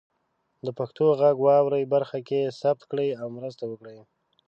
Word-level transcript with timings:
د 0.65 0.67
پښتو 0.79 1.05
غږ 1.21 1.35
واورئ 1.45 1.83
برخه 1.93 2.19
کې 2.27 2.53
ثبت 2.61 2.83
کړئ 2.91 3.09
او 3.21 3.27
مرسته 3.37 3.63
وکړئ. 3.67 3.97